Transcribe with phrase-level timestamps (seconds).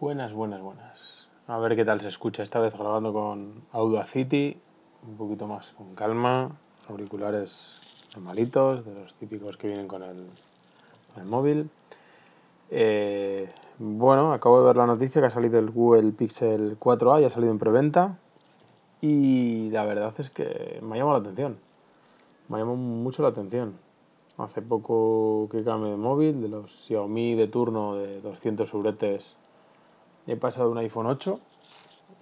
[0.00, 1.28] Buenas, buenas, buenas.
[1.46, 2.42] A ver qué tal se escucha.
[2.42, 4.56] Esta vez grabando con Audacity,
[5.06, 6.52] un poquito más con calma,
[6.88, 7.74] auriculares
[8.14, 10.26] normalitos, de los típicos que vienen con el,
[11.12, 11.68] con el móvil.
[12.70, 17.24] Eh, bueno, acabo de ver la noticia que ha salido el Google Pixel 4a y
[17.24, 18.16] ha salido en preventa.
[19.02, 21.58] Y la verdad es que me ha llamado la atención.
[22.48, 23.74] Me ha llamado mucho la atención.
[24.38, 29.36] Hace poco que cambié de móvil, de los Xiaomi de turno de 200 subretes
[30.28, 31.40] He pasado un iPhone 8, un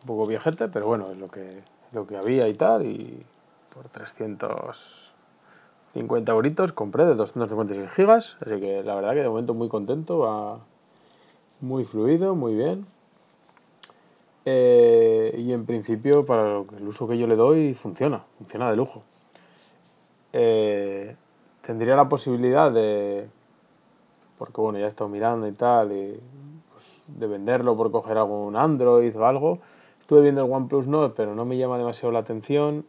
[0.06, 2.86] poco viejete, pero bueno, es lo que, lo que había y tal.
[2.86, 3.26] Y
[3.74, 8.36] por 350 euritos compré de 256 gigas.
[8.40, 10.60] Así que la verdad que de momento muy contento, va
[11.60, 12.86] muy fluido, muy bien.
[14.44, 19.02] Eh, y en principio, para el uso que yo le doy, funciona, funciona de lujo.
[20.32, 21.16] Eh,
[21.62, 23.28] tendría la posibilidad de,
[24.38, 26.20] porque bueno, ya he estado mirando y tal, y
[27.08, 29.58] de venderlo por coger algún Android o algo.
[30.00, 32.86] Estuve viendo el OnePlus Nord, pero no me llama demasiado la atención.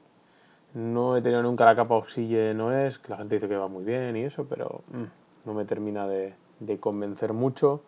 [0.74, 3.84] No he tenido nunca la capa Oxygen es que la gente dice que va muy
[3.84, 5.04] bien y eso, pero mm,
[5.46, 6.36] no me termina de,
[6.80, 7.82] convencer mucho.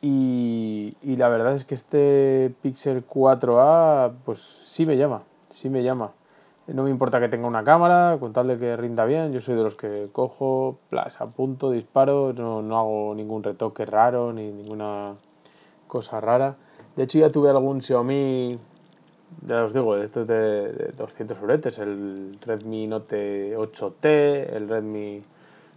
[0.00, 5.84] Y, y, la verdad es que este Pixel 4a, pues sí me llama, sí me
[5.84, 6.10] llama.
[6.66, 9.32] No me importa que tenga una cámara, con tal de que rinda bien.
[9.32, 14.32] Yo soy de los que cojo, plas, apunto, disparo, no, no hago ningún retoque raro
[14.32, 15.14] ni ninguna
[15.92, 16.56] cosa rara.
[16.96, 18.58] De hecho, ya tuve algún Xiaomi,
[19.46, 24.06] ya os digo, de estos de, 200 euretes, el Redmi Note 8T,
[24.56, 25.22] el Redmi,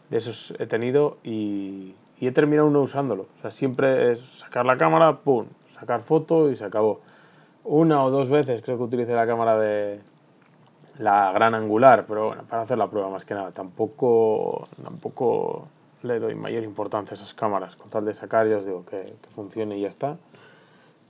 [0.09, 3.23] de esos he tenido y, he terminado uno usándolo.
[3.23, 7.02] O sea, siempre es sacar la cámara, pum, sacar foto y se acabó.
[7.66, 10.00] Una o dos veces creo que utilicé la cámara de
[10.97, 13.52] la gran angular, pero bueno, para hacer la prueba más que nada.
[13.52, 15.67] Tampoco, tampoco
[16.05, 19.77] le doy mayor importancia a esas cámaras, con tal de sacar, ya digo, que, funcione
[19.77, 20.17] y ya está.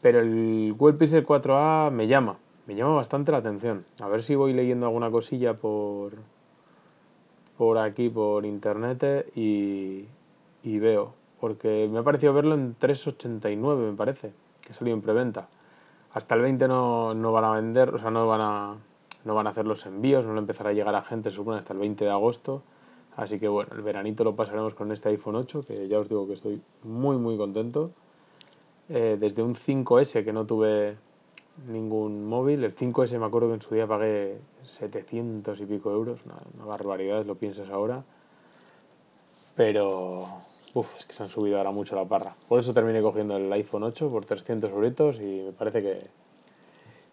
[0.01, 3.85] Pero el Google Pixel 4a me llama, me llama bastante la atención.
[3.99, 6.13] A ver si voy leyendo alguna cosilla por,
[7.57, 10.05] por aquí, por internet y,
[10.63, 11.13] y veo.
[11.39, 15.47] Porque me ha parecido verlo en 3,89 me parece, que salió en preventa.
[16.13, 18.75] Hasta el 20 no, no van a vender, o sea, no van a,
[19.25, 21.73] no van a hacer los envíos, no le empezará a llegar a gente, supone, hasta
[21.73, 22.63] el 20 de agosto.
[23.15, 26.27] Así que bueno, el veranito lo pasaremos con este iPhone 8, que ya os digo
[26.27, 27.91] que estoy muy muy contento.
[28.89, 30.97] Eh, desde un 5S que no tuve
[31.67, 36.25] ningún móvil, el 5S me acuerdo que en su día pagué 700 y pico euros,
[36.25, 38.03] una, barbaridad, lo piensas ahora.
[39.55, 40.27] Pero
[40.73, 42.35] uf, es que se han subido ahora mucho la parra.
[42.49, 46.07] Por eso terminé cogiendo el iPhone 8 por 300 euros y me parece que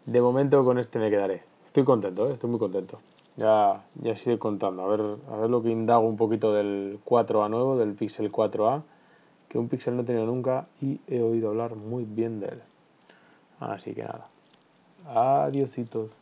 [0.07, 1.45] de momento con este me quedaré.
[1.65, 2.33] Estoy contento, ¿eh?
[2.33, 2.99] estoy muy contento.
[3.37, 5.01] Ya, ya os contando, a ver,
[5.31, 8.83] a ver lo que indago un poquito del 4A nuevo, del Pixel 4A,
[9.49, 12.63] que un Pixel no he tenido nunca y he oído hablar muy bien de él.
[13.59, 14.29] Así que nada.
[15.07, 16.13] Adiositos.